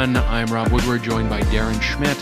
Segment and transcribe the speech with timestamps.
[0.00, 2.16] I'm Rob Woodward, joined by Darren Schmidt.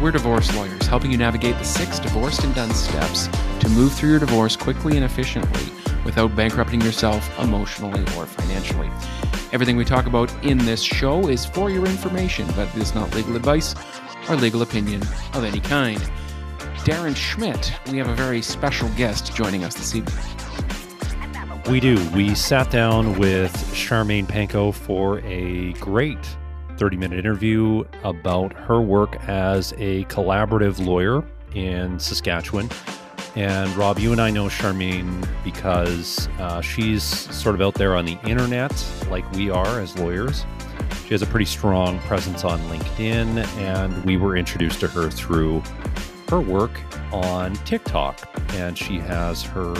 [0.00, 3.26] We're divorce lawyers, helping you navigate the six divorced and done steps
[3.58, 5.64] to move through your divorce quickly and efficiently
[6.04, 8.88] without bankrupting yourself emotionally or financially.
[9.52, 13.12] Everything we talk about in this show is for your information, but it is not
[13.16, 13.74] legal advice
[14.30, 15.02] or legal opinion
[15.34, 15.98] of any kind.
[16.84, 20.24] Darren Schmidt, we have a very special guest joining us this evening.
[21.68, 21.98] We do.
[22.10, 26.36] We sat down with Charmaine Panko for a great
[26.78, 31.24] 30 minute interview about her work as a collaborative lawyer
[31.54, 32.68] in Saskatchewan.
[33.36, 38.04] And Rob, you and I know Charmaine because uh, she's sort of out there on
[38.04, 38.72] the internet
[39.10, 40.44] like we are as lawyers.
[41.04, 45.62] She has a pretty strong presence on LinkedIn, and we were introduced to her through
[46.28, 46.80] her work
[47.12, 48.28] on TikTok.
[48.54, 49.74] And she has her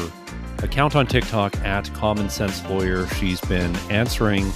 [0.62, 3.06] account on TikTok at Common Sense Lawyer.
[3.08, 4.50] She's been answering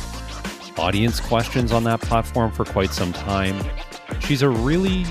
[0.79, 3.63] audience questions on that platform for quite some time.
[4.21, 5.05] She's a really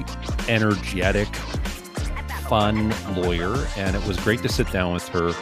[0.48, 1.28] energetic,
[2.48, 5.34] fun lawyer, and it was great to sit down with her.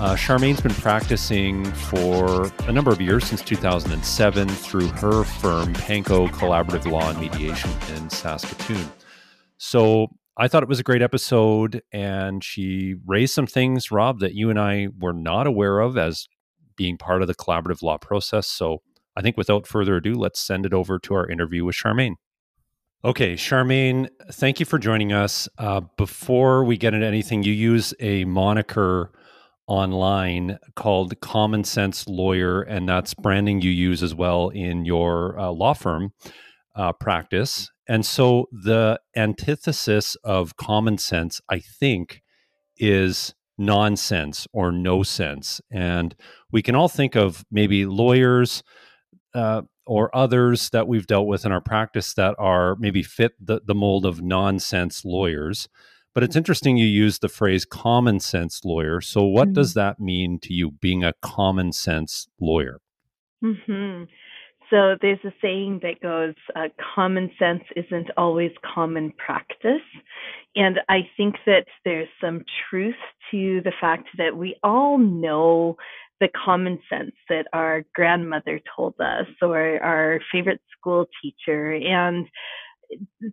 [0.00, 6.28] Uh, Charmaine's been practicing for a number of years, since 2007, through her firm, Panko
[6.30, 8.90] Collaborative Law and Mediation in Saskatoon.
[9.58, 10.08] So
[10.38, 14.48] I thought it was a great episode, and she raised some things, Rob, that you
[14.48, 16.28] and I were not aware of as
[16.76, 18.46] being part of the collaborative law process.
[18.46, 18.80] So
[19.16, 22.14] I think without further ado, let's send it over to our interview with Charmaine.
[23.02, 25.48] Okay, Charmaine, thank you for joining us.
[25.56, 29.10] Uh, before we get into anything, you use a moniker
[29.66, 35.50] online called Common Sense Lawyer, and that's branding you use as well in your uh,
[35.50, 36.12] law firm
[36.76, 37.70] uh, practice.
[37.88, 42.22] And so the antithesis of common sense, I think,
[42.76, 45.60] is nonsense or no sense.
[45.70, 46.14] And
[46.50, 48.62] we can all think of maybe lawyers
[49.34, 53.60] uh, or others that we've dealt with in our practice that are maybe fit the,
[53.64, 55.68] the mold of nonsense lawyers.
[56.14, 59.00] But it's interesting you use the phrase common sense lawyer.
[59.00, 59.54] So, what mm-hmm.
[59.54, 62.80] does that mean to you, being a common sense lawyer?
[63.44, 64.04] Mm-hmm.
[64.70, 69.82] So there's a saying that goes, uh, common sense isn't always common practice.
[70.54, 72.94] And I think that there's some truth
[73.32, 75.76] to the fact that we all know
[76.20, 81.72] the common sense that our grandmother told us or our favorite school teacher.
[81.72, 82.26] And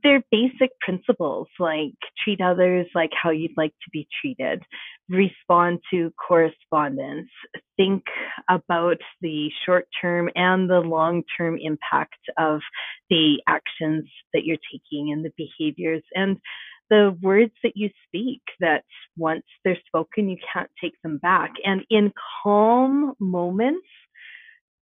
[0.04, 1.94] they're basic principles like
[2.24, 4.62] treat others like how you'd like to be treated,
[5.10, 7.30] respond to correspondence,
[7.76, 8.04] think
[8.50, 12.62] about the short term and the long term impact of
[13.10, 16.38] the actions that you're taking and the behaviors and
[16.90, 18.84] the words that you speak that
[19.18, 21.54] once they're spoken, you can't take them back.
[21.64, 22.12] And in
[22.44, 23.88] calm moments,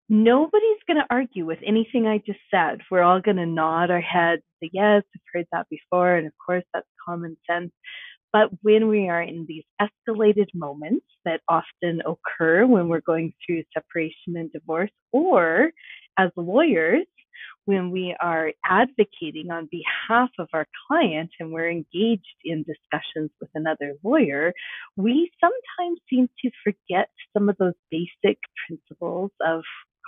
[0.08, 2.80] nobody's going to argue with anything I just said.
[2.90, 6.14] We're all going to nod our heads, say, yes, I've heard that before.
[6.14, 7.72] And of course, that's common sense.
[8.32, 13.62] But when we are in these escalated moments that often occur when we're going through
[13.72, 15.70] separation and divorce, or
[16.18, 17.06] as lawyers,
[17.66, 23.50] when we are advocating on behalf of our client and we're engaged in discussions with
[23.54, 24.52] another lawyer,
[24.96, 29.62] we sometimes seem to forget some of those basic principles of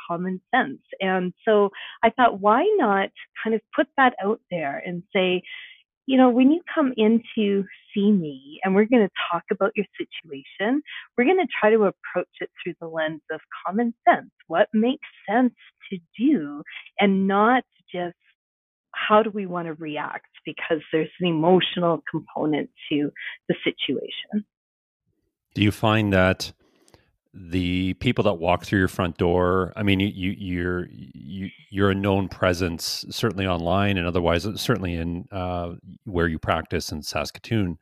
[0.08, 0.80] common sense.
[1.00, 1.70] And so
[2.02, 3.10] I thought, why not
[3.42, 5.42] kind of put that out there and say,
[6.08, 7.64] you know, when you come in to
[7.94, 10.80] see me and we're going to talk about your situation,
[11.19, 14.30] we're going to try to approach it through the lens of common sense.
[14.46, 15.52] What makes sense
[15.91, 16.62] to do
[16.98, 18.16] and not just
[18.92, 23.10] how do we want to react because there's an emotional component to
[23.50, 24.46] the situation.
[25.52, 26.54] Do you find that
[27.34, 31.90] the people that walk through your front door i mean you, you you're you, you're
[31.90, 35.72] a known presence certainly online and otherwise certainly in uh,
[36.04, 37.78] where you practice in saskatoon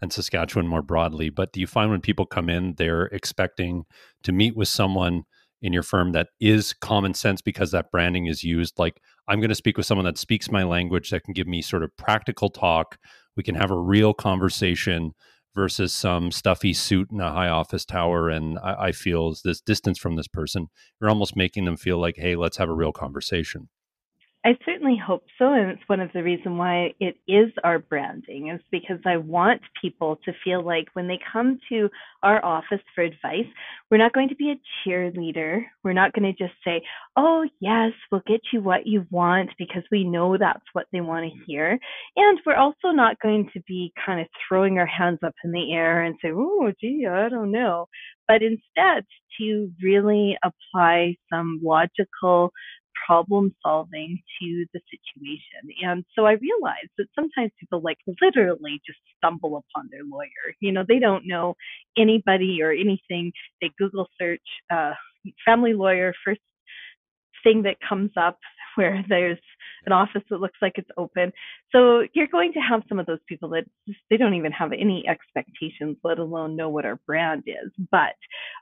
[0.00, 1.30] and saskatchewan more broadly.
[1.30, 3.84] But do you find when people come in they're expecting
[4.22, 5.24] to meet with someone
[5.62, 8.78] in your firm that is common sense because that branding is used?
[8.78, 11.62] Like i'm going to speak with someone that speaks my language that can give me
[11.62, 12.98] sort of practical talk.
[13.36, 15.14] We can have a real conversation
[15.54, 18.28] versus some stuffy suit in a high office tower.
[18.28, 20.68] And I, I feel this distance from this person,
[21.00, 23.68] you're almost making them feel like, hey, let's have a real conversation.
[24.42, 25.52] I certainly hope so.
[25.52, 29.60] And it's one of the reasons why it is our branding is because I want
[29.82, 31.90] people to feel like when they come to
[32.22, 33.46] our office for advice,
[33.90, 35.64] we're not going to be a cheerleader.
[35.84, 36.80] We're not going to just say,
[37.16, 41.30] oh, yes, we'll get you what you want because we know that's what they want
[41.30, 41.78] to hear.
[42.16, 45.74] And we're also not going to be kind of throwing our hands up in the
[45.74, 47.88] air and say, oh, gee, I don't know.
[48.26, 49.04] But instead,
[49.38, 52.52] to really apply some logical
[53.06, 55.74] problem solving to the situation.
[55.82, 60.54] And so I realized that sometimes people like literally just stumble upon their lawyer.
[60.60, 61.54] You know, they don't know
[61.96, 63.32] anybody or anything.
[63.60, 64.42] They Google search
[64.72, 64.92] uh,
[65.44, 66.40] family lawyer, first
[67.42, 68.38] thing that comes up
[68.76, 69.38] where there's
[69.86, 71.32] an office that looks like it's open.
[71.72, 74.72] So you're going to have some of those people that just, they don't even have
[74.72, 77.70] any expectations, let alone know what our brand is.
[77.90, 78.14] But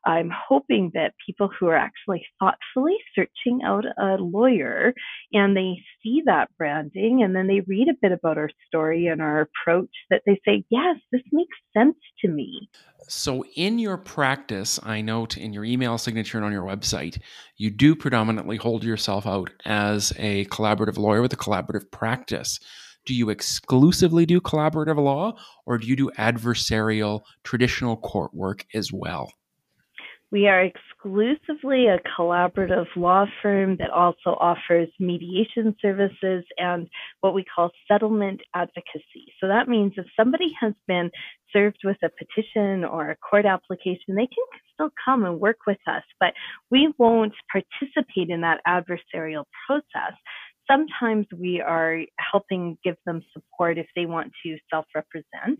[0.05, 4.95] I'm hoping that people who are actually thoughtfully searching out a lawyer
[5.33, 9.21] and they see that branding and then they read a bit about our story and
[9.21, 12.69] our approach that they say, yes, this makes sense to me.
[13.07, 17.21] So, in your practice, I note in your email signature and on your website,
[17.57, 22.59] you do predominantly hold yourself out as a collaborative lawyer with a collaborative practice.
[23.07, 25.35] Do you exclusively do collaborative law
[25.65, 29.33] or do you do adversarial traditional court work as well?
[30.31, 36.87] We are exclusively a collaborative law firm that also offers mediation services and
[37.23, 39.33] what we call settlement advocacy.
[39.41, 41.11] So that means if somebody has been
[41.51, 44.45] served with a petition or a court application, they can
[44.75, 46.35] still come and work with us, but
[46.71, 50.13] we won't participate in that adversarial process
[50.71, 52.01] sometimes we are
[52.33, 55.59] helping give them support if they want to self represent.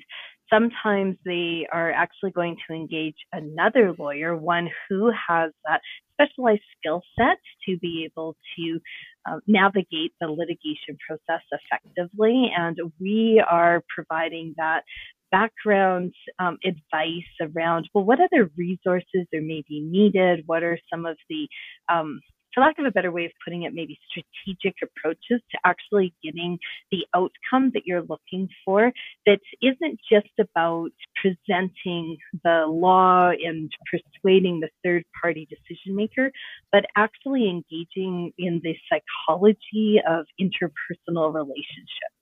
[0.51, 5.81] Sometimes they are actually going to engage another lawyer, one who has that
[6.15, 8.81] specialized skill set to be able to
[9.29, 12.51] uh, navigate the litigation process effectively.
[12.57, 14.83] And we are providing that
[15.31, 21.19] background um, advice around well what other resources are maybe needed what are some of
[21.29, 21.47] the
[21.93, 22.21] um,
[22.55, 26.59] for lack of a better way of putting it, maybe strategic approaches to actually getting
[26.91, 28.93] the outcome that you're looking for
[29.27, 30.91] that isn't just about
[31.21, 36.31] presenting the law and persuading the third party decision maker,
[36.73, 42.19] but actually engaging in the psychology of interpersonal relationships.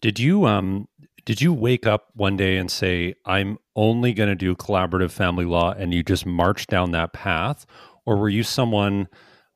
[0.00, 0.88] Did you um
[1.24, 5.44] did you wake up one day and say I'm only going to do collaborative family
[5.44, 7.64] law and you just march down that path
[8.06, 9.08] or were you someone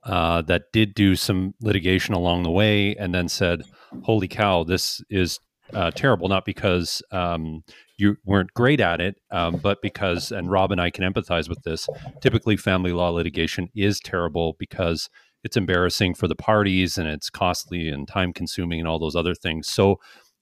[0.05, 3.63] uh, that did do some litigation along the way and then said,
[4.05, 5.41] "Holy cow, this is
[5.75, 6.29] uh, terrible"?
[6.29, 7.65] Not because um,
[7.99, 11.63] you weren't great at it, um, but because, and Rob and I can empathize with
[11.63, 11.89] this.
[12.21, 15.09] Typically, family law litigation is terrible because
[15.43, 19.35] it's embarrassing for the parties and it's costly and time consuming and all those other
[19.35, 19.69] things.
[19.69, 19.99] So,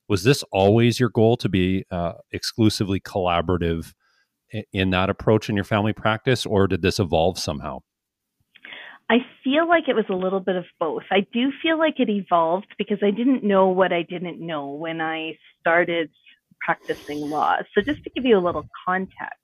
[0.08, 3.94] was this always your goal to be uh, exclusively collaborative
[4.72, 7.80] in that approach in your family practice, or did this evolve somehow?
[9.10, 11.02] I feel like it was a little bit of both.
[11.10, 15.00] I do feel like it evolved because I didn't know what I didn't know when
[15.00, 16.10] I started
[16.60, 17.56] practicing law.
[17.74, 19.40] So, just to give you a little context,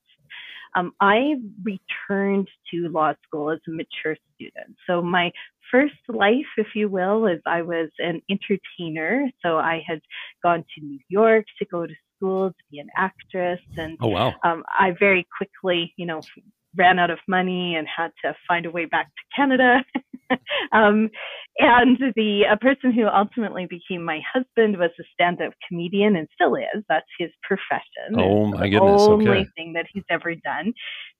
[0.75, 4.77] um, I returned to law school as a mature student.
[4.87, 5.31] So, my
[5.69, 9.29] first life, if you will, is I was an entertainer.
[9.45, 10.01] So, I had
[10.41, 13.59] gone to New York to go to school to be an actress.
[13.77, 14.33] And oh, wow.
[14.43, 16.21] um, I very quickly, you know,
[16.75, 19.83] ran out of money and had to find a way back to Canada.
[20.71, 21.09] um,
[21.59, 26.55] and the a person who ultimately became my husband was a stand-up comedian and still
[26.55, 26.83] is.
[26.87, 28.17] That's his profession.
[28.17, 29.01] Oh my goodness!
[29.01, 29.49] The only okay.
[29.57, 30.73] thing that he's ever done.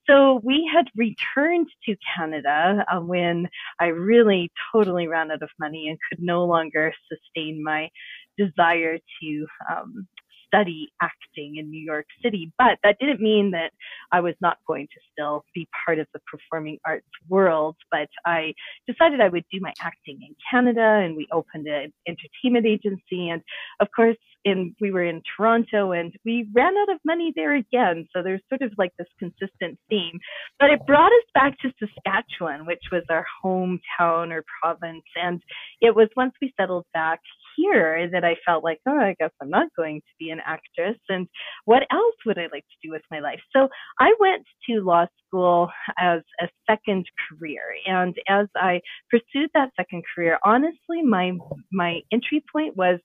[0.10, 3.48] So we had returned to Canada uh, when
[3.80, 7.90] I really totally ran out of money and could no longer sustain my
[8.38, 10.08] desire to um,
[10.52, 12.52] study acting in New York City.
[12.58, 13.72] But that didn't mean that
[14.12, 17.76] I was not going to still be part of the performing arts world.
[17.90, 18.54] But I
[18.88, 23.30] decided I would do my acting in Canada and we opened an entertainment agency.
[23.30, 23.42] And
[23.80, 28.08] of course, in we were in Toronto and we ran out of money there again.
[28.14, 30.20] So there's sort of like this consistent theme.
[30.60, 35.04] But it brought us back to Saskatchewan, which was our hometown or province.
[35.16, 35.42] And
[35.80, 37.20] it was once we settled back
[37.56, 40.98] here that I felt like, oh, I guess I'm not going to be an actress.
[41.10, 41.28] And
[41.66, 43.40] what else would I like to do with my life?
[43.56, 43.68] So
[44.00, 47.62] I went to law school as a second career.
[47.86, 51.34] And as I pursued that second career, honestly, my
[51.72, 53.00] my entry point was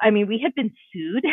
[0.00, 1.24] I mean, we had been sued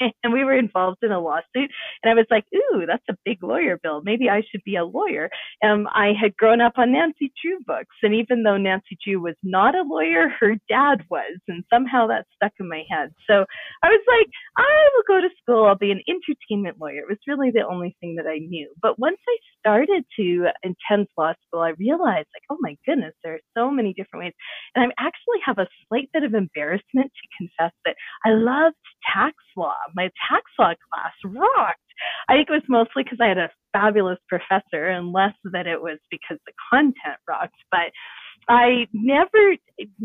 [0.22, 1.70] and we were involved in a lawsuit.
[2.02, 4.02] And I was like, ooh, that's a big lawyer bill.
[4.04, 5.30] Maybe I should be a lawyer.
[5.64, 7.96] Um, I had grown up on Nancy Drew books.
[8.02, 11.38] And even though Nancy Drew was not a lawyer, her dad was.
[11.48, 13.10] And somehow that stuck in my head.
[13.28, 13.44] So
[13.82, 15.66] I was like, I will go to school.
[15.66, 17.00] I'll be an entertainment lawyer.
[17.00, 18.72] It was really the only thing that I knew.
[18.80, 23.34] But once I started to attend law school, I realized, like, oh my goodness, there
[23.34, 24.34] are so many different ways.
[24.74, 28.76] And I actually have a slight bit of embarrassment to confess that I loved
[29.12, 29.76] tax law.
[29.94, 31.80] My tax law class rocked.
[32.28, 35.80] I think it was mostly because I had a fabulous professor and less that it
[35.80, 37.54] was because the content rocked.
[37.70, 37.90] But
[38.48, 39.56] I never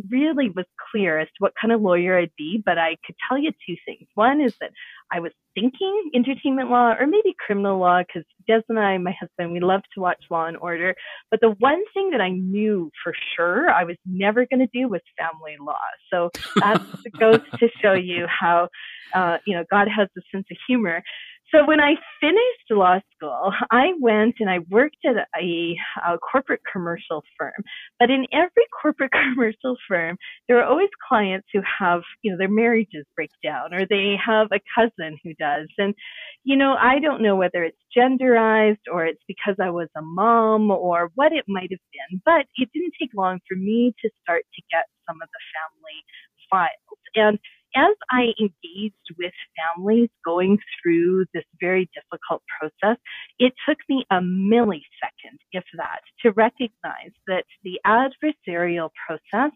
[0.09, 3.37] really was clear as to what kind of lawyer I'd be, but I could tell
[3.37, 4.07] you two things.
[4.15, 4.71] One is that
[5.11, 9.51] I was thinking entertainment law or maybe criminal law because Des and I, my husband,
[9.51, 10.95] we love to watch Law and Order.
[11.31, 14.87] But the one thing that I knew for sure I was never going to do
[14.87, 15.77] was family law.
[16.11, 16.81] So that
[17.19, 18.69] goes to show you how,
[19.13, 21.03] uh, you know, God has a sense of humor.
[21.51, 25.75] So when I finished law school, I went and I worked at a,
[26.05, 27.63] a, corporate commercial firm.
[27.99, 32.49] But in every corporate commercial firm, there are always clients who have, you know, their
[32.49, 35.67] marriages break down or they have a cousin who does.
[35.79, 35.95] And,
[36.43, 40.69] you know, I don't know whether it's genderized or it's because I was a mom
[40.69, 44.43] or what it might have been, but it didn't take long for me to start
[44.53, 46.03] to get some of the family
[46.49, 46.99] files.
[47.15, 47.39] And
[47.75, 52.97] as I engaged with families going through this very difficult process,
[53.39, 59.51] it took me a millisecond, if that, to recognize that the adversarial process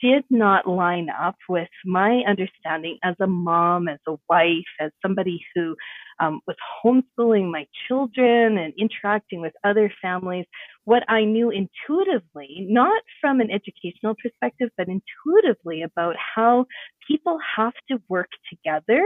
[0.00, 5.40] did not line up with my understanding as a mom, as a wife, as somebody
[5.54, 5.76] who
[6.20, 10.46] um, was homeschooling my children and interacting with other families,
[10.84, 16.66] what I knew intuitively, not from an educational perspective, but intuitively about how
[17.06, 19.02] people have to work together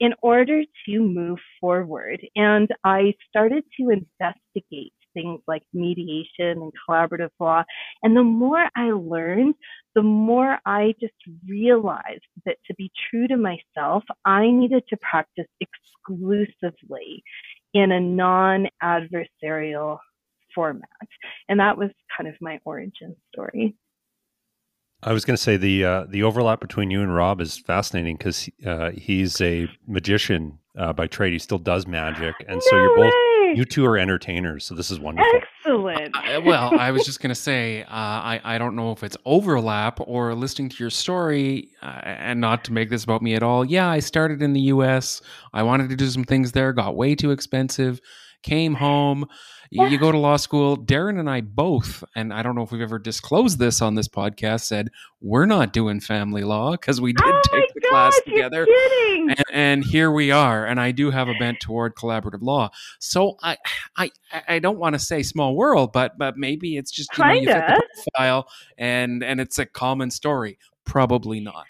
[0.00, 2.20] in order to move forward.
[2.36, 7.62] And I started to investigate things like mediation and collaborative law.
[8.02, 9.54] And the more I learned,
[9.94, 11.14] the more I just
[11.46, 17.22] realized that to be true to myself, I needed to practice exclusively
[17.74, 19.98] in a non adversarial
[20.54, 20.88] format.
[21.48, 23.76] And that was kind of my origin story.
[25.04, 28.16] I was going to say the uh, the overlap between you and Rob is fascinating
[28.16, 31.32] because uh, he's a magician uh, by trade.
[31.32, 33.31] He still does magic, and no so you're both way.
[33.54, 34.64] You two are entertainers.
[34.64, 35.30] So this is wonderful.
[35.34, 36.16] Excellent.
[36.16, 39.16] I, well, I was just going to say, uh, I, I don't know if it's
[39.24, 43.42] overlap or listening to your story, uh, and not to make this about me at
[43.42, 43.64] all.
[43.64, 45.22] Yeah, I started in the US.
[45.52, 48.00] I wanted to do some things there, got way too expensive,
[48.42, 49.26] came home.
[49.70, 50.76] You, you go to law school.
[50.76, 54.06] Darren and I both, and I don't know if we've ever disclosed this on this
[54.06, 54.90] podcast, said
[55.22, 58.66] we're not doing family law because we did oh take the my class together.
[59.14, 62.70] And, and here we are, and I do have a bent toward collaborative law.
[62.98, 63.56] So I,
[63.96, 64.10] I,
[64.46, 67.46] I don't want to say small world, but but maybe it's just you know you
[67.46, 70.58] fit the profile, and and it's a common story.
[70.84, 71.64] Probably not,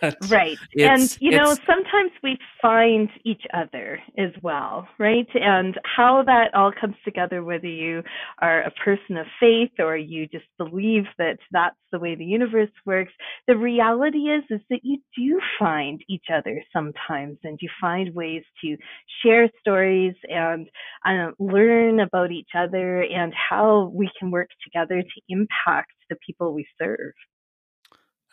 [0.00, 0.58] but Right.
[0.76, 5.28] And, you know, sometimes we find each other as well, right?
[5.34, 8.02] And how that all comes together, whether you
[8.40, 12.70] are a person of faith or you just believe that that's the way the universe
[12.84, 13.12] works,
[13.46, 18.42] the reality is, is that you do find each other sometimes and you find ways
[18.64, 18.76] to
[19.22, 20.68] share stories and
[21.06, 26.52] uh, learn about each other and how we can work together to impact the people
[26.52, 27.12] we serve.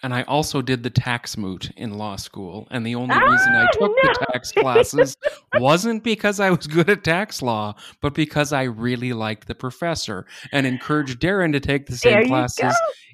[0.03, 2.67] And I also did the tax moot in law school.
[2.69, 5.17] And the only Ah, reason I took the tax classes
[5.55, 10.25] wasn't because I was good at tax law, but because I really liked the professor
[10.51, 12.63] and encouraged Darren to take the same classes.
[12.63, 12.71] go.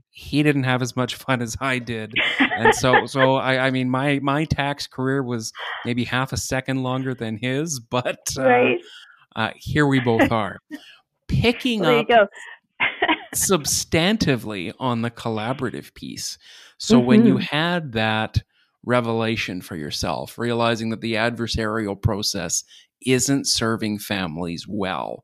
[0.09, 2.13] He didn't have as much fun as I did.
[2.39, 5.53] And so so I, I mean my my tax career was
[5.85, 8.79] maybe half a second longer than his, but uh, right.
[9.35, 10.59] uh, here we both are.
[11.27, 12.07] Picking up.
[13.35, 16.37] Substantively on the collaborative piece.
[16.77, 17.41] So when you Mhm.
[17.41, 18.43] had that
[18.83, 22.63] revelation for yourself, realizing that the adversarial process
[23.05, 25.23] isn't serving families well.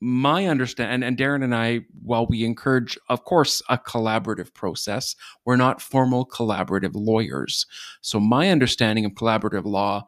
[0.00, 5.56] My understand and Darren and I, while we encourage, of course, a collaborative process, we're
[5.56, 7.66] not formal collaborative lawyers.
[8.00, 10.06] So my understanding of collaborative law,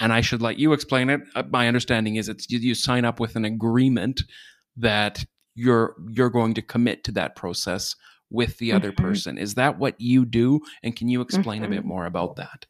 [0.00, 1.20] and I should let you explain it.
[1.36, 4.22] uh, My understanding is it's you, you sign up with an agreement
[4.76, 7.94] that you're you're going to commit to that process
[8.30, 8.96] with the other Mhm.
[8.96, 9.38] person.
[9.38, 10.60] Is that what you do?
[10.82, 11.86] And can you explain a bit Mhm.
[11.86, 12.66] more about that?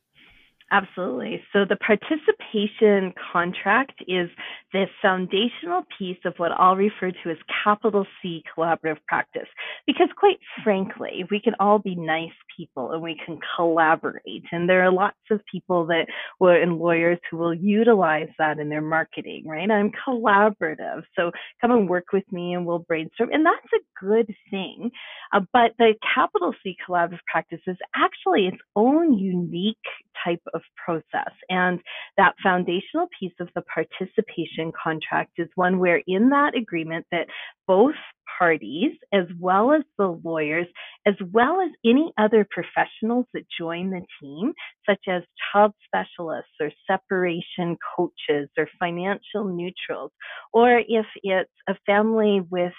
[0.72, 1.42] Absolutely.
[1.52, 4.30] So the participation contract is
[4.72, 9.48] the foundational piece of what I'll refer to as capital C collaborative practice.
[9.86, 14.44] Because quite frankly, we can all be nice people and we can collaborate.
[14.52, 16.06] And there are lots of people that
[16.38, 19.70] will, and lawyers who will utilize that in their marketing, right?
[19.70, 21.02] I'm collaborative.
[21.16, 23.30] So come and work with me and we'll brainstorm.
[23.32, 24.90] And that's a good thing.
[25.32, 29.76] Uh, but the capital C collaborative practice is actually its own unique
[30.24, 31.32] type of process.
[31.48, 31.80] And
[32.16, 37.26] that foundational piece of the participation contract is one where in that agreement that
[37.66, 37.94] both
[38.38, 40.66] parties, as well as the lawyers,
[41.06, 44.52] as well as any other professionals that join the team,
[44.88, 50.10] such as child specialists or separation coaches or financial neutrals,
[50.52, 52.72] or if it's a family with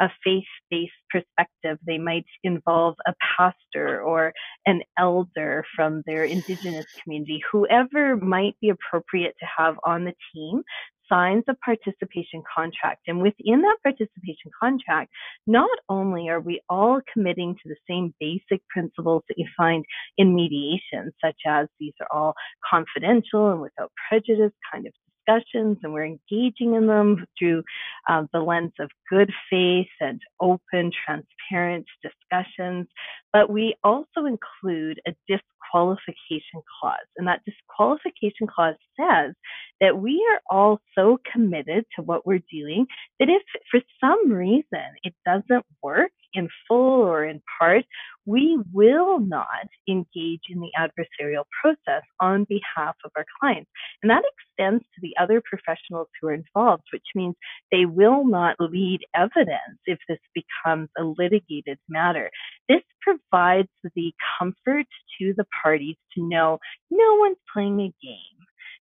[0.00, 4.32] a faith based perspective, they might involve a pastor or
[4.66, 10.62] an elder from their indigenous community, whoever might be appropriate to have on the team
[11.08, 13.02] signs a participation contract.
[13.06, 15.10] And within that participation contract,
[15.46, 19.84] not only are we all committing to the same basic principles that you find
[20.18, 22.34] in mediation, such as these are all
[22.68, 24.92] confidential and without prejudice kind of
[25.26, 27.62] discussions and we're engaging in them through
[28.08, 32.86] uh, the lens of good faith and open, transparent discussions.
[33.32, 36.96] But we also include a disqualification clause.
[37.16, 39.34] And that disqualification clause says
[39.80, 42.86] that we are all so committed to what we're doing
[43.20, 44.64] that if for some reason
[45.02, 47.84] it doesn't work in full or in part,
[48.26, 53.70] we will not engage in the adversarial process on behalf of our clients.
[54.02, 57.34] And that extends to the other professionals who are involved, which means
[57.72, 62.30] they will not lead evidence if this becomes a litigated matter.
[62.68, 64.86] This provides the comfort
[65.18, 66.58] to the parties to know
[66.90, 68.36] no one's playing a game.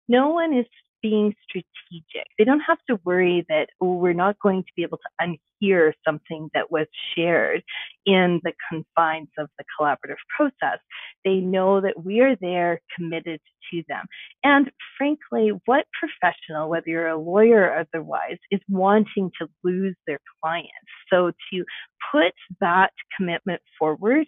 [0.08, 0.66] No one is
[1.06, 2.26] being strategic.
[2.40, 5.94] They don't have to worry that, oh, we're not going to be able to unhear
[6.04, 7.62] something that was shared
[8.08, 10.80] in the confines of the collaborative process.
[11.24, 13.40] They know that we are there committed
[13.72, 14.06] to them.
[14.44, 20.20] And frankly, what professional, whether you're a lawyer or otherwise, is wanting to lose their
[20.42, 20.72] clients?
[21.14, 21.66] So to
[22.12, 24.26] put that commitment forward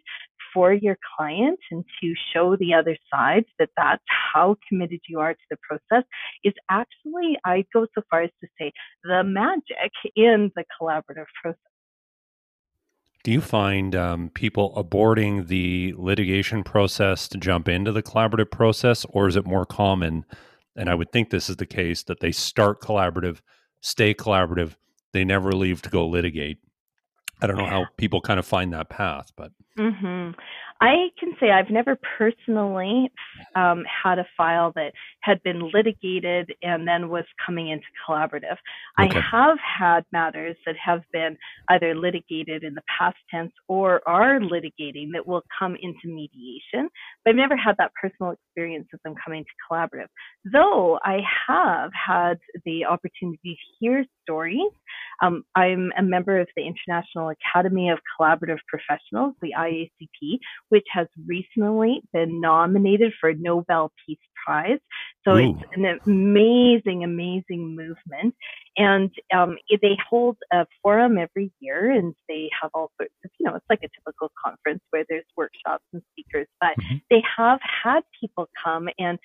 [0.58, 4.02] for your client and to show the other side that that's
[4.34, 6.04] how committed you are to the process
[6.44, 8.72] is actually, I go so far as to say,
[9.04, 11.60] the magic in the collaborative process.
[13.24, 19.06] Do you find um, people aborting the litigation process to jump into the collaborative process,
[19.10, 20.26] or is it more common?
[20.76, 23.42] And I would think this is the case that they start collaborative,
[23.82, 24.76] stay collaborative,
[25.14, 26.58] they never leave to go litigate.
[27.42, 29.52] I don't know how people kind of find that path, but.
[29.78, 30.32] Mm-hmm.
[30.80, 33.12] I can say I've never personally
[33.56, 38.58] um, had a file that had been litigated and then was coming into collaborative.
[39.00, 39.20] Okay.
[39.20, 41.38] I have had matters that have been
[41.70, 46.90] either litigated in the past tense or are litigating that will come into mediation,
[47.24, 50.08] but I've never had that personal experience of them coming to collaborative.
[50.46, 54.72] Though I have had the opportunity to hear stories.
[55.22, 61.08] Um, I'm a member of the International Academy of Collaborative Professionals, the IACP, which has
[61.26, 64.80] recently been nominated for a Nobel Peace Prize.
[65.28, 65.38] So Ooh.
[65.38, 68.36] it's an amazing, amazing movement.
[68.78, 73.46] And um, they hold a forum every year and they have all sorts of, you
[73.48, 76.98] know, it's like a typical conference where there's workshops and speakers, but mm-hmm.
[77.10, 79.18] they have had people come and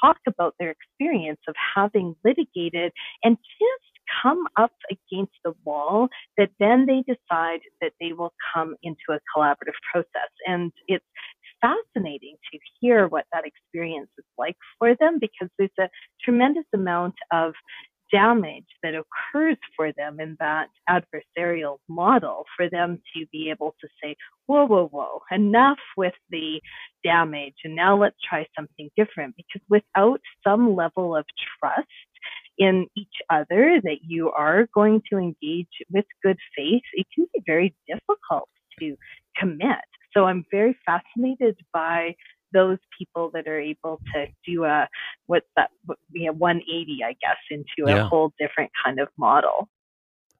[0.00, 2.92] talk about their experience of having litigated
[3.24, 3.89] and just
[4.22, 9.20] come up against the wall that then they decide that they will come into a
[9.36, 10.30] collaborative process.
[10.46, 11.04] And it's
[11.60, 15.88] fascinating to hear what that experience is like for them because there's a
[16.24, 17.52] tremendous amount of
[18.12, 23.88] damage that occurs for them in that adversarial model for them to be able to
[24.02, 26.60] say, whoa, whoa, whoa, enough with the
[27.04, 31.24] damage and now let's try something different because without some level of
[31.58, 31.86] trust
[32.60, 37.42] in each other that you are going to engage with good faith, it can be
[37.46, 38.96] very difficult to
[39.36, 39.78] commit.
[40.14, 42.14] So I'm very fascinated by
[42.52, 44.88] those people that are able to do a
[45.26, 45.70] what's that
[46.12, 48.04] you know, 180 i guess into yeah.
[48.04, 49.68] a whole different kind of model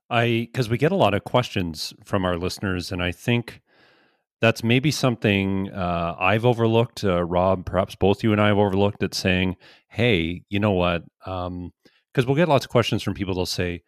[0.08, 3.60] i because we get a lot of questions from our listeners and i think
[4.40, 9.04] that's maybe something uh, i've overlooked uh, rob perhaps both you and i have overlooked
[9.04, 9.56] at saying
[9.90, 11.04] hey you know what
[12.12, 13.82] because we'll get lots of questions from people they'll say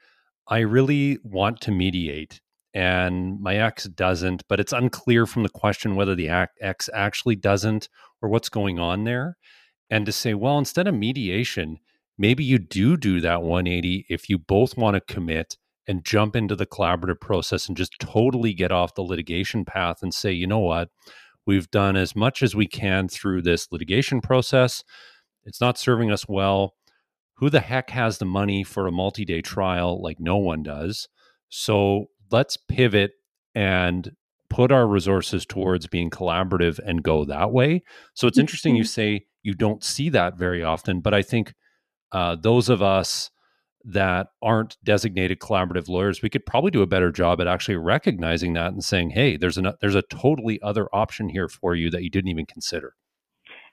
[0.49, 2.41] i really want to mediate
[2.75, 6.29] and my ex doesn't, but it's unclear from the question whether the
[6.61, 7.89] ex actually doesn't
[8.23, 9.37] or what's going on there.
[9.91, 11.79] And to say, well, instead of mediation,
[12.17, 16.57] maybe you do do that 180 if you both want to commit and jump into
[16.57, 20.61] the collaborative process and just totally get off the litigation path and say, you know
[20.61, 20.89] what,
[21.45, 24.83] we've done as much as we can through this litigation process.
[25.45, 26.75] It's not serving us well.
[27.37, 31.09] Who the heck has the money for a multi day trial like no one does?
[31.49, 33.13] So let's pivot
[33.55, 34.13] and
[34.49, 37.83] put our resources towards being collaborative and go that way.
[38.15, 38.89] So it's interesting you mm-hmm.
[38.89, 41.55] say you don't see that very often, but I think
[42.13, 43.31] uh, those of us
[43.85, 48.53] that aren't designated collaborative lawyers, we could probably do a better job at actually recognizing
[48.53, 52.03] that and saying, "Hey, there's a there's a totally other option here for you that
[52.03, 52.95] you didn't even consider."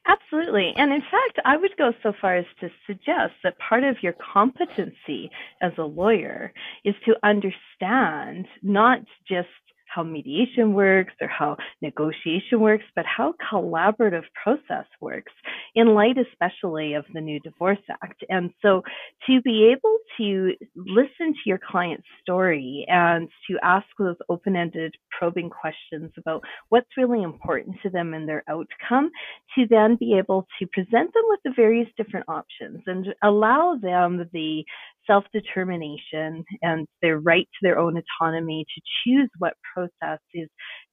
[0.08, 0.74] Absolutely.
[0.76, 4.14] And in fact, I would go so far as to suggest that part of your
[4.34, 5.30] competency
[5.62, 6.52] as a lawyer
[6.84, 9.48] is to understand not just
[9.94, 15.32] how mediation works or how negotiation works, but how collaborative process works
[15.76, 18.24] in light especially of the new Divorce Act.
[18.30, 18.84] And so
[19.28, 25.50] to be able to listen to your client's story and to ask those open-ended probing
[25.50, 29.10] questions about what's really important to them and their outcome,
[29.56, 34.30] to then be able to present them with the various different options and allow them
[34.34, 34.64] the
[35.10, 40.48] self determination and their right to their own autonomy to choose what process is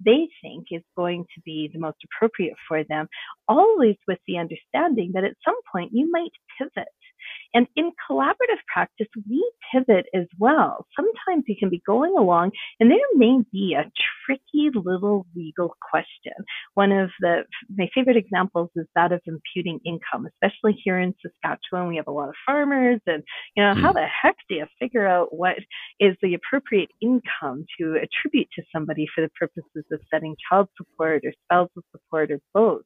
[0.04, 3.06] they think is going to be the most appropriate for them,
[3.48, 6.88] always with the understanding that at some point you might pivot
[7.56, 10.86] and in collaborative practice, we pivot as well.
[10.94, 13.90] Sometimes you can be going along and there may be a
[14.26, 16.34] tricky little legal question.
[16.74, 21.88] One of the, my favorite examples is that of imputing income, especially here in Saskatchewan.
[21.88, 23.22] We have a lot of farmers and,
[23.56, 24.00] you know, how hmm.
[24.00, 25.56] the heck do you figure out what
[25.98, 31.22] is the appropriate income to attribute to somebody for the purposes of setting child support
[31.24, 32.82] or spousal support or both?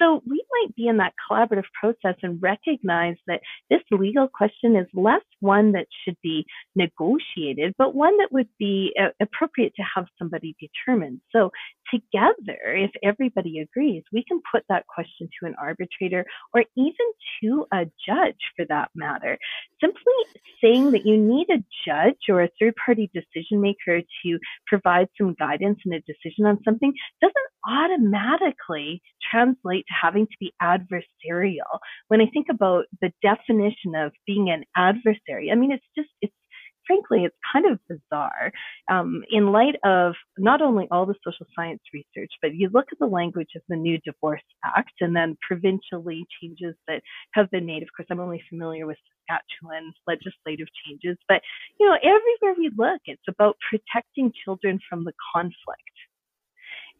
[0.00, 4.86] So we might be in that collaborative process and recognize that this legal question is
[4.94, 10.06] less one that should be negotiated, but one that would be uh, appropriate to have
[10.18, 11.20] somebody determine.
[11.30, 11.50] So
[11.92, 16.94] together, if everybody agrees, we can put that question to an arbitrator or even
[17.42, 19.38] to a judge for that matter.
[19.80, 20.02] Simply
[20.62, 25.34] saying that you need a judge or a third party decision maker to provide some
[25.38, 27.34] guidance and a decision on something doesn't
[27.68, 31.78] automatically translate to having to be adversarial.
[32.08, 36.32] When I think about the definition of being an adversary, I mean, it's just, it's
[36.86, 38.52] frankly, it's kind of bizarre
[38.90, 42.98] um, in light of not only all the social science research, but you look at
[42.98, 47.82] the language of the new Divorce Act and then provincially changes that have been made.
[47.82, 51.42] Of course, I'm only familiar with Saskatchewan legislative changes, but
[51.78, 55.82] you know, everywhere we look, it's about protecting children from the conflict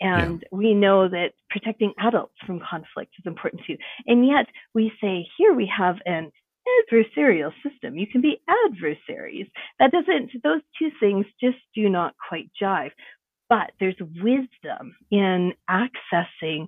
[0.00, 0.58] and yeah.
[0.58, 3.76] we know that protecting adults from conflict is important too.
[4.06, 6.30] And yet we say here we have an
[6.66, 7.96] adversarial system.
[7.96, 9.46] You can be adversaries.
[9.78, 12.90] That doesn't, those two things just do not quite jive.
[13.48, 16.66] But there's wisdom in accessing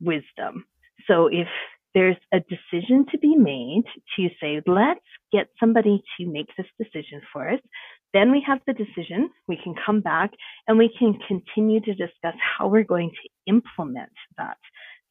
[0.00, 0.66] wisdom.
[1.06, 1.48] So if
[1.94, 3.84] there's a decision to be made
[4.16, 5.00] to say, let's
[5.32, 7.60] get somebody to make this decision for us.
[8.14, 9.30] Then we have the decision.
[9.48, 10.32] We can come back
[10.68, 14.58] and we can continue to discuss how we're going to implement that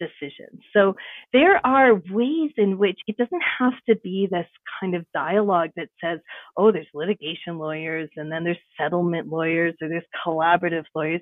[0.01, 0.59] decision.
[0.73, 0.95] So
[1.31, 4.47] there are ways in which it doesn't have to be this
[4.79, 6.19] kind of dialogue that says,
[6.57, 11.21] oh, there's litigation lawyers and then there's settlement lawyers or there's collaborative lawyers.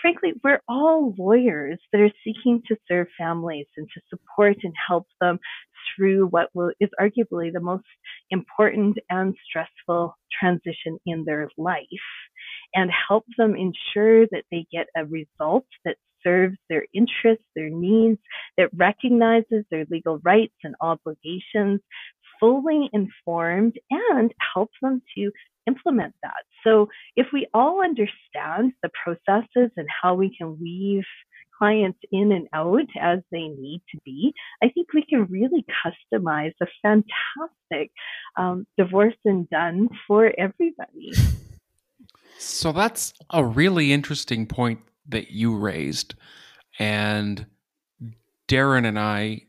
[0.00, 5.06] Frankly, we're all lawyers that are seeking to serve families and to support and help
[5.20, 5.38] them
[5.96, 7.84] through what will, is arguably the most
[8.30, 11.84] important and stressful transition in their life
[12.74, 18.18] and help them ensure that they get a result that serves their interests, their needs,
[18.56, 21.80] that recognizes their legal rights and obligations,
[22.38, 25.30] fully informed, and helps them to
[25.66, 26.42] implement that.
[26.64, 31.04] So if we all understand the processes and how we can weave
[31.60, 36.54] clients in and out as they need to be, I think we can really customize
[36.62, 37.92] a fantastic
[38.36, 41.12] um, divorce and done for everybody.
[42.38, 44.80] So that's a really interesting point
[45.10, 46.14] that you raised.
[46.78, 47.46] And
[48.48, 49.42] Darren and I,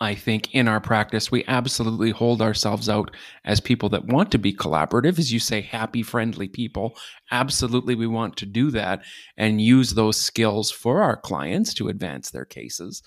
[0.00, 4.38] I think in our practice, we absolutely hold ourselves out as people that want to
[4.38, 6.96] be collaborative, as you say, happy, friendly people.
[7.30, 9.02] Absolutely, we want to do that
[9.36, 13.02] and use those skills for our clients to advance their cases.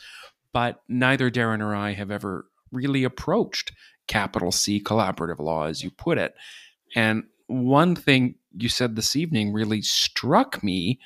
[0.54, 3.73] But neither Darren or I have ever really approached
[4.08, 6.34] capital C collaborative law, as you put it.
[6.95, 10.99] And one thing you said this evening really struck me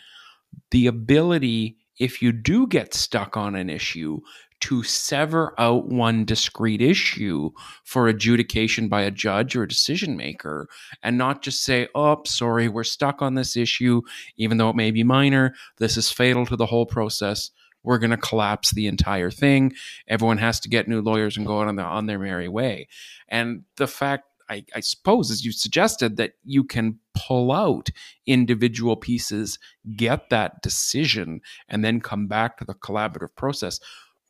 [0.72, 4.20] the ability, if you do get stuck on an issue,
[4.62, 7.50] to sever out one discrete issue
[7.84, 10.68] for adjudication by a judge or a decision maker
[11.02, 14.02] and not just say, oh, sorry, we're stuck on this issue,
[14.38, 15.56] even though it may be minor.
[15.78, 17.52] This is fatal to the whole process.
[17.84, 19.74] We're going to collapse the entire thing.
[20.08, 22.90] Everyone has to get new lawyers and go on their, on their merry way.
[23.30, 27.90] And the fact I, I, suppose, as you suggested, that you can pull out
[28.26, 29.60] individual pieces,
[29.96, 33.80] get that decision, and then come back to the collaborative process.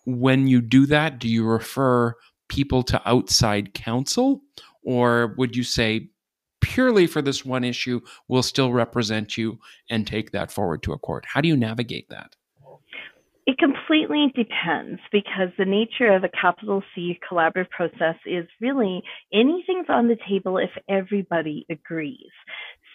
[0.06, 2.16] When you do that, do you refer
[2.50, 4.42] people to outside counsel,
[4.84, 6.10] Or would you say,
[6.62, 10.98] purely for this one issue, we'll still represent you and take that forward to a
[10.98, 11.26] court?
[11.28, 12.36] How do you navigate that?
[13.50, 19.02] It completely depends because the nature of a capital C collaborative process is really
[19.34, 22.30] anything's on the table if everybody agrees.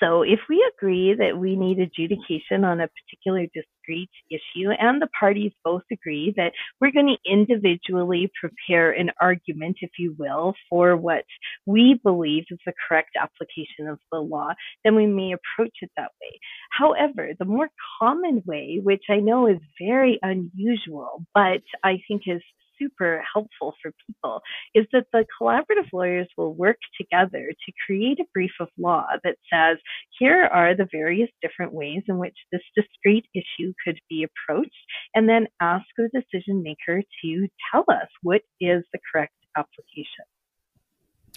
[0.03, 5.09] So if we agree that we need adjudication on a particular discrete issue and the
[5.19, 10.97] parties both agree that we're going to individually prepare an argument, if you will, for
[10.97, 11.25] what
[11.67, 14.53] we believe is the correct application of the law,
[14.85, 16.39] then we may approach it that way.
[16.71, 17.69] However, the more
[18.01, 22.43] common way, which I know is very unusual, but I think is
[22.79, 24.41] super helpful for people
[24.75, 29.37] is that the collaborative lawyers will work together to create a brief of law that
[29.53, 29.79] says,
[30.19, 34.71] here are the various different ways in which this discrete issue could be approached,
[35.15, 40.25] and then ask the decision maker to tell us what is the correct application.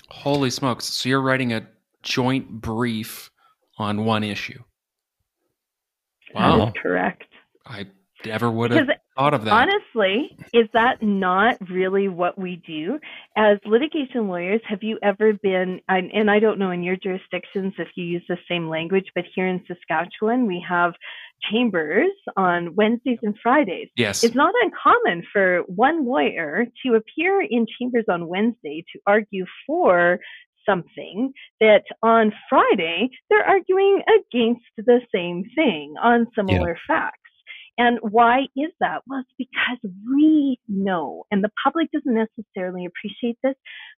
[0.09, 0.85] Holy smokes.
[0.85, 1.67] So you're writing a
[2.01, 3.29] joint brief
[3.77, 4.63] on one issue.
[6.33, 6.57] Wow.
[6.57, 7.23] That is correct.
[7.65, 7.87] I
[8.25, 9.51] never would have thought of that.
[9.51, 12.99] Honestly, is that not really what we do?
[13.35, 17.89] As litigation lawyers, have you ever been, and I don't know in your jurisdictions if
[17.95, 20.93] you use the same language, but here in Saskatchewan, we have
[21.51, 23.89] chambers on Wednesdays and Fridays.
[23.95, 24.23] Yes.
[24.23, 30.19] It's not uncommon for one lawyer to appear in chambers on Wednesday to argue for
[30.67, 36.95] something that on Friday they're arguing against the same thing on similar yeah.
[36.95, 37.19] facts.
[37.77, 39.03] And why is that?
[39.07, 43.55] Well, it's because we know, and the public doesn't necessarily appreciate this,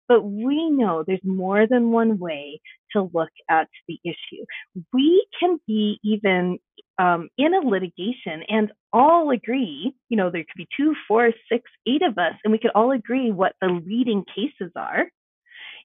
[0.08, 2.60] but we know there's more than one way
[2.92, 4.44] to look at the issue.
[4.92, 6.58] We can be even
[6.98, 11.70] um, in a litigation and all agree, you know, there could be two, four, six,
[11.86, 15.04] eight of us, and we could all agree what the leading cases are.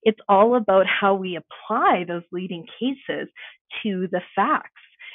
[0.03, 3.29] It's all about how we apply those leading cases
[3.83, 4.71] to the facts.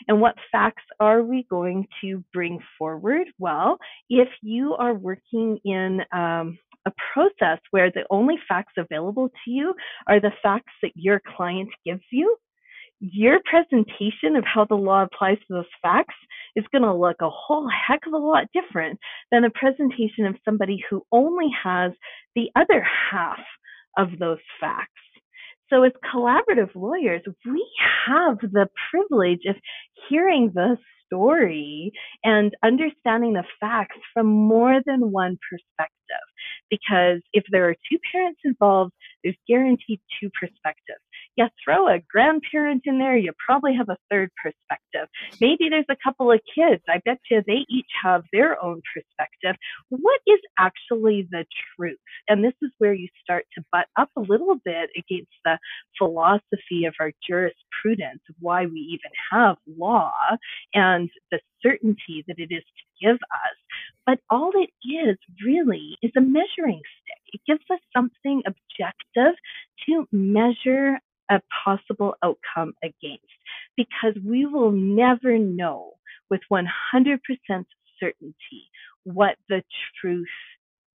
[0.07, 3.27] And what facts are we going to bring forward?
[3.39, 9.51] Well, if you are working in um, a process where the only facts available to
[9.51, 9.75] you
[10.07, 12.37] are the facts that your client gives you,
[13.01, 16.15] your presentation of how the law applies to those facts
[16.57, 18.99] is going to look a whole heck of a lot different
[19.31, 21.93] than a presentation of somebody who only has
[22.35, 23.39] the other half
[23.97, 24.93] of those facts.
[25.71, 27.67] So, as collaborative lawyers, we
[28.07, 29.57] have the privilege of
[30.09, 30.77] hearing the
[31.07, 31.93] story
[32.25, 35.95] and understanding the facts from more than one perspective.
[36.71, 41.01] Because if there are two parents involved, there's guaranteed two perspectives
[41.39, 45.09] you throw a grandparent in there, you probably have a third perspective.
[45.41, 46.83] Maybe there's a couple of kids.
[46.89, 49.57] I bet you they each have their own perspective.
[49.89, 51.47] What is actually the
[51.77, 51.99] truth?
[52.29, 55.59] And this is where you start to butt up a little bit against the
[55.97, 60.13] philosophy of our jurisprudence, why we even have law
[60.75, 63.57] and the certainty that it is to give us.
[64.07, 67.23] But all it is really is a measuring stick.
[67.33, 69.35] It gives us something objective
[69.87, 70.99] to measure
[71.31, 73.27] a possible outcome against
[73.77, 75.93] because we will never know
[76.31, 76.67] with 100%
[78.01, 78.71] certainty
[79.05, 79.63] what the
[80.01, 80.27] truth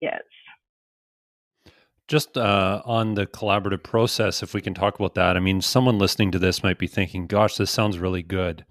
[0.00, 0.10] is.
[2.08, 5.36] Just uh, on the collaborative process, if we can talk about that.
[5.36, 8.64] I mean, someone listening to this might be thinking, gosh, this sounds really good.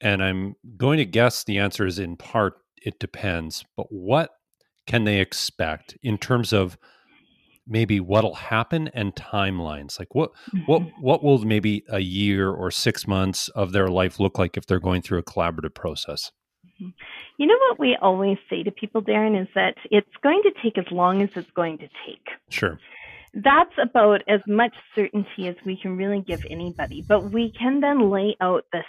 [0.00, 3.64] And I'm going to guess the answer is in part, it depends.
[3.76, 4.30] But what
[4.86, 6.76] can they expect in terms of
[7.66, 10.30] maybe what'll happen and timelines like what
[10.66, 11.00] what mm-hmm.
[11.00, 14.80] what will maybe a year or six months of their life look like if they're
[14.80, 16.30] going through a collaborative process
[16.66, 16.90] mm-hmm.
[17.38, 20.78] you know what we always say to people darren is that it's going to take
[20.78, 22.78] as long as it's going to take sure
[23.42, 28.10] that's about as much certainty as we can really give anybody but we can then
[28.10, 28.82] lay out the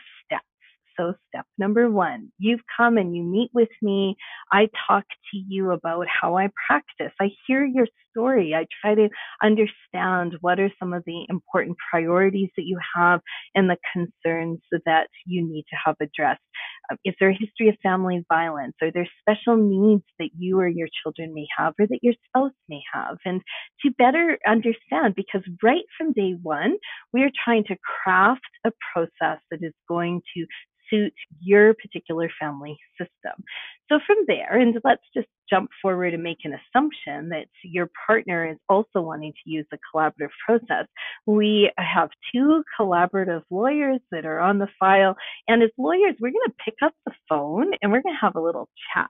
[0.97, 4.15] so, step number one, you've come and you meet with me.
[4.51, 7.13] I talk to you about how I practice.
[7.19, 8.53] I hear your story.
[8.55, 9.09] I try to
[9.43, 13.21] understand what are some of the important priorities that you have
[13.55, 16.41] and the concerns that you need to have addressed.
[16.89, 18.75] Um, is there a history of family violence?
[18.81, 22.53] Are there special needs that you or your children may have or that your spouse
[22.69, 23.17] may have?
[23.25, 23.41] And
[23.83, 26.77] to better understand, because right from day one,
[27.11, 30.45] we are trying to craft a process that is going to
[30.89, 33.43] suit your particular family system.
[33.89, 38.49] So from there, and let's just jump forward and make an assumption that your partner
[38.49, 40.87] is also wanting to use a collaborative process.
[41.25, 45.15] We have two collaborative lawyers that are on the file,
[45.47, 48.35] and as lawyers, we're going to pick up the phone and we're going to have
[48.35, 49.09] a little chat.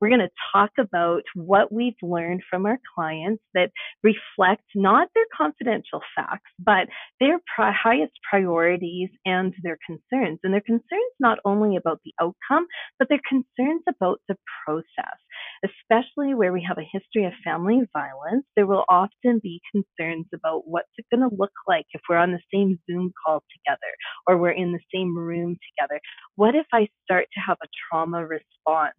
[0.00, 3.70] We're going to talk about what we've learned from our clients that
[4.02, 6.88] reflect not their confidential facts, but
[7.20, 10.38] their pri- highest priorities and their concerns.
[10.42, 12.66] And their concerns not only about the outcome,
[12.98, 15.18] but their concerns about the process.
[15.64, 20.62] Especially where we have a history of family violence, there will often be concerns about
[20.66, 23.80] what's it going to look like if we're on the same Zoom call together
[24.26, 26.00] or we're in the same room together.
[26.36, 28.94] What if I start to have a trauma response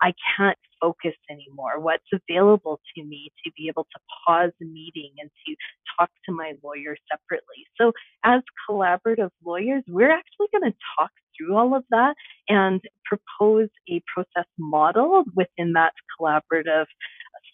[0.00, 1.80] I can't focus anymore?
[1.80, 5.56] What's available to me to be able to pause a meeting and to
[5.98, 7.66] talk to my lawyer separately?
[7.78, 7.92] So,
[8.24, 12.14] as collaborative lawyers, we're actually going to talk through all of that
[12.48, 16.86] and propose a process model within that collaborative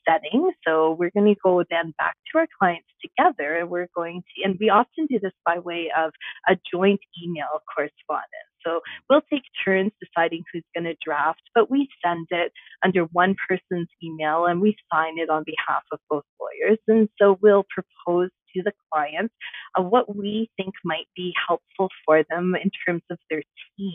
[0.09, 0.51] setting.
[0.67, 4.45] So we're going to go then back to our clients together and we're going to,
[4.45, 6.13] and we often do this by way of
[6.49, 8.51] a joint email correspondence.
[8.65, 12.53] So we'll take turns deciding who's going to draft, but we send it
[12.85, 16.79] under one person's email and we sign it on behalf of both lawyers.
[16.89, 19.35] And so we'll propose to the clients
[19.79, 23.43] uh, what we think might be helpful for them in terms of their
[23.79, 23.93] team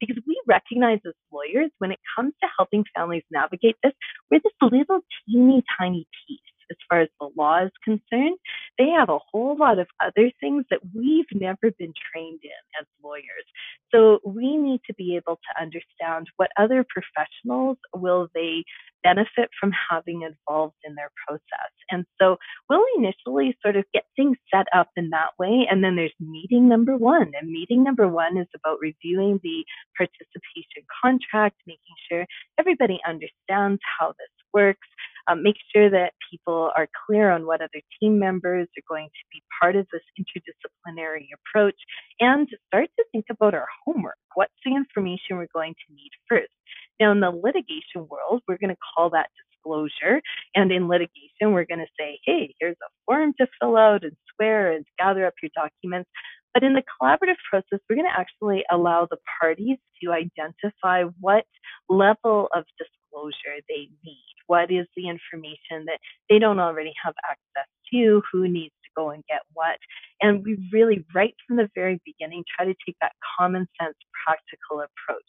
[0.00, 3.92] because we recognize as lawyers when it comes to helping families navigate this,
[4.30, 8.38] we're this little teeny tiny piece as far as the law is concerned.
[8.78, 12.86] They have a whole lot of other things that we've never been trained in as
[13.02, 13.46] lawyers.
[13.94, 18.64] So we need to be able to understand what other professionals will they
[19.02, 21.72] benefit from having involved in their process.
[21.90, 22.36] And so
[22.68, 25.66] we'll initially sort of get things set up in that way.
[25.70, 27.32] And then there's meeting number one.
[27.40, 29.64] And meeting number one is about reviewing the
[29.96, 32.26] participation contract, making sure
[32.58, 34.88] everybody understands how this works,
[35.28, 39.24] um, make sure that people are clear on what other team members are going to
[39.32, 41.76] be part of this interdisciplinary approach,
[42.20, 44.16] and start to think about our homework.
[44.34, 46.52] What's the information we're going to need first?
[47.00, 50.20] Now, in the litigation world, we're going to call that disclosure.
[50.54, 54.16] And in litigation, we're going to say, hey, here's a form to fill out and
[54.34, 56.08] swear and gather up your documents.
[56.54, 61.44] But in the collaborative process, we're going to actually allow the parties to identify what
[61.88, 64.27] level of disclosure they need.
[64.48, 68.22] What is the information that they don't already have access to?
[68.32, 69.78] Who needs to go and get what?
[70.20, 73.94] And we really, right from the very beginning, try to take that common sense,
[74.26, 75.24] practical approach.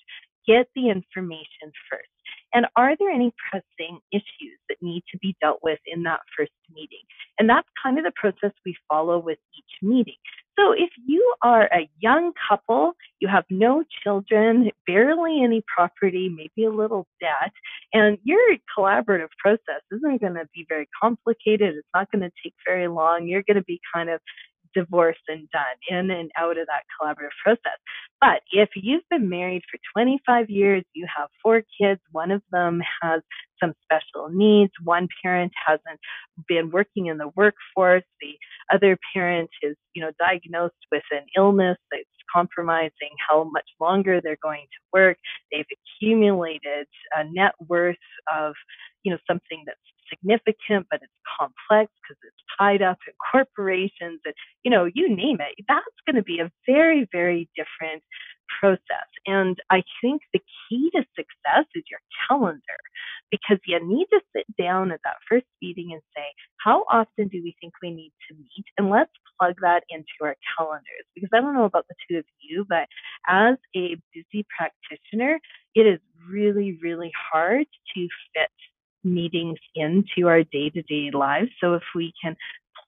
[0.47, 2.09] Get the information first.
[2.53, 6.51] And are there any pressing issues that need to be dealt with in that first
[6.73, 7.03] meeting?
[7.37, 10.15] And that's kind of the process we follow with each meeting.
[10.57, 16.65] So if you are a young couple, you have no children, barely any property, maybe
[16.65, 17.51] a little debt,
[17.93, 18.39] and your
[18.77, 21.75] collaborative process isn't going to be very complicated.
[21.75, 23.27] It's not going to take very long.
[23.27, 24.21] You're going to be kind of
[24.73, 27.79] divorced and done in and out of that collaborative process.
[28.21, 32.81] But if you've been married for 25 years, you have four kids, one of them
[33.01, 33.21] has
[33.61, 35.99] some special needs, one parent hasn't
[36.47, 38.37] been working in the workforce, the
[38.73, 42.03] other parent is, you know, diagnosed with an illness that's
[42.33, 45.17] compromising how much longer they're going to work.
[45.51, 45.65] They've
[46.01, 47.95] accumulated a net worth
[48.33, 48.53] of,
[49.03, 54.33] you know, something that's significant, but it's complex because it's tied up in corporations and,
[54.63, 55.63] you know, you name it.
[55.67, 58.03] That's going to be a very, very different
[58.59, 59.07] process.
[59.25, 62.79] And I think the key to success is your calendar
[63.31, 66.25] because you need to sit down at that first meeting and say,
[66.57, 68.65] how often do we think we need to meet?
[68.77, 72.25] And let's plug that into our calendars because I don't know about the two of
[72.41, 72.87] you, but
[73.27, 75.39] as a busy practitioner,
[75.75, 78.49] it is really, really hard to fit
[79.03, 81.49] meetings into our day to day lives.
[81.61, 82.35] So if we can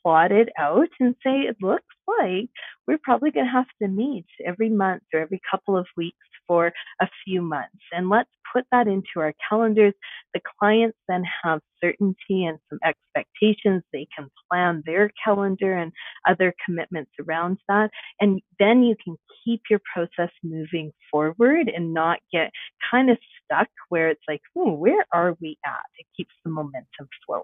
[0.03, 2.49] plot it out and say it looks like
[2.87, 6.73] we're probably going to have to meet every month or every couple of weeks for
[7.01, 7.83] a few months.
[7.91, 9.93] And let's put that into our calendars.
[10.33, 13.83] The clients then have certainty and some expectations.
[13.93, 15.91] They can plan their calendar and
[16.27, 17.91] other commitments around that.
[18.19, 22.51] And then you can keep your process moving forward and not get
[22.89, 25.85] kind of stuck where it's like, oh, where are we at?
[25.97, 27.43] It keeps the momentum flowing.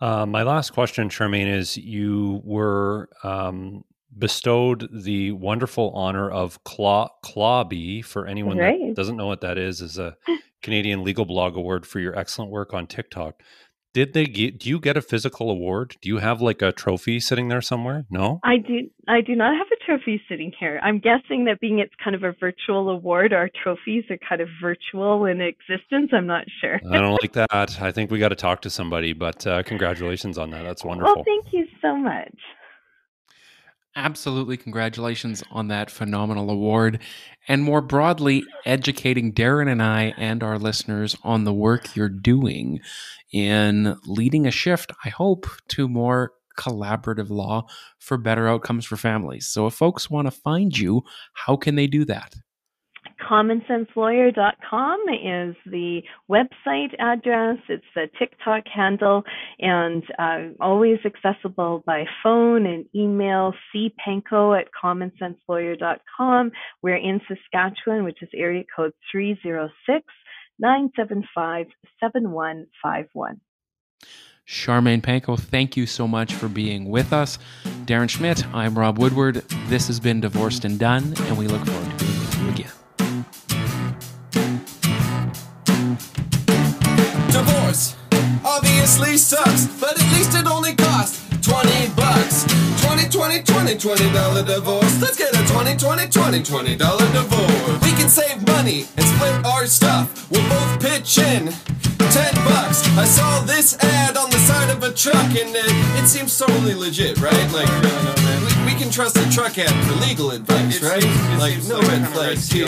[0.00, 3.84] Uh, my last question, Charmaine, is you were um,
[4.16, 8.02] bestowed the wonderful honor of Claw Clawbie.
[8.04, 8.78] For anyone right.
[8.80, 10.16] that doesn't know what that is, is a
[10.62, 13.42] Canadian legal blog award for your excellent work on TikTok.
[13.92, 14.58] Did they get?
[14.58, 15.96] Do you get a physical award?
[16.00, 18.04] Do you have like a trophy sitting there somewhere?
[18.08, 18.88] No, I do.
[19.08, 20.80] I do not have a trophy sitting here.
[20.82, 24.48] I'm guessing that being it's kind of a virtual award, our trophies are kind of
[24.62, 26.10] virtual in existence.
[26.12, 26.80] I'm not sure.
[26.90, 27.80] I don't like that.
[27.82, 29.12] I think we got to talk to somebody.
[29.12, 30.62] But uh, congratulations on that.
[30.62, 31.16] That's wonderful.
[31.16, 32.34] Well, thank you so much.
[33.96, 34.56] Absolutely.
[34.56, 37.00] Congratulations on that phenomenal award.
[37.48, 42.80] And more broadly, educating Darren and I and our listeners on the work you're doing
[43.32, 47.66] in leading a shift, I hope, to more collaborative law
[47.98, 49.48] for better outcomes for families.
[49.48, 52.34] So if folks want to find you, how can they do that?
[53.20, 57.58] commonsenselawyer.com is the website address.
[57.68, 59.22] It's the TikTok handle
[59.58, 63.52] and uh, always accessible by phone and email.
[63.74, 66.50] cpanko at commonsenselawyer.com.
[66.82, 70.04] We're in Saskatchewan, which is area code 306
[70.58, 71.66] 975
[72.00, 73.40] 7151.
[74.46, 77.38] Charmaine Panko, thank you so much for being with us.
[77.84, 79.36] Darren Schmidt, I'm Rob Woodward.
[79.68, 81.89] This has been Divorced and Done, and we look forward
[88.80, 92.46] obviously sucks, but at least it only costs 20 bucks.
[92.80, 95.02] 20, 20, 20, 20 dollar divorce.
[95.02, 97.82] Let's get a 20, 20, 20, 20 dollar divorce.
[97.84, 100.30] We can save money and split our stuff.
[100.30, 101.52] We'll both pitch in.
[102.10, 102.88] 10 bucks.
[102.96, 106.74] I saw this ad on the side of a truck and it, it seems totally
[106.74, 107.52] legit, right?
[107.52, 111.04] Like, we, we can trust a truck ad for legal advice, right?
[111.38, 112.66] Like, no red flags here.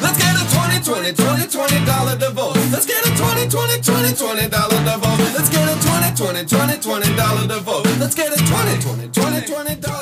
[0.00, 2.72] Let's get a 20, 20, 20, 20 dollar divorce.
[2.72, 5.34] Let's get a 20, 20, 20, 20 dollar divorce.
[5.36, 8.00] Let's get a 20, 20, 20, 20 dollar divorce.
[8.00, 9.99] Let's get a 20, 20, 20, 20 dollar